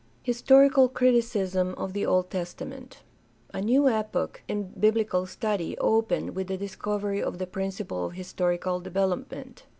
[0.23, 3.03] Historical criticism of the Old Testament.—
[3.53, 8.79] A new epoch in biblical study opened with the discovery of the principle of historical
[8.79, 9.67] development.